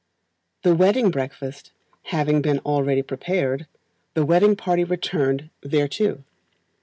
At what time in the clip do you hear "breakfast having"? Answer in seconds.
1.11-2.41